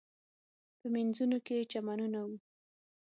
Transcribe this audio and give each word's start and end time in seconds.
په 0.79 0.85
مینځونو 0.93 1.37
کې 1.45 1.53
یې 1.59 1.69
چمنونه 1.71 2.19
و. 2.27 2.29